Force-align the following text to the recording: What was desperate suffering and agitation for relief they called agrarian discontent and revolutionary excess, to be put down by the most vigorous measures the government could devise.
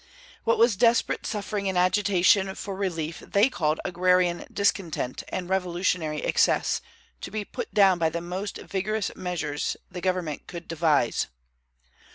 What 0.45 0.57
was 0.57 0.75
desperate 0.77 1.27
suffering 1.27 1.69
and 1.69 1.77
agitation 1.77 2.55
for 2.55 2.75
relief 2.75 3.19
they 3.19 3.49
called 3.49 3.79
agrarian 3.85 4.47
discontent 4.51 5.21
and 5.29 5.47
revolutionary 5.47 6.23
excess, 6.23 6.81
to 7.21 7.29
be 7.29 7.45
put 7.45 7.71
down 7.71 7.99
by 7.99 8.09
the 8.09 8.19
most 8.19 8.57
vigorous 8.57 9.11
measures 9.15 9.77
the 9.91 10.01
government 10.01 10.47
could 10.47 10.67
devise. 10.67 11.27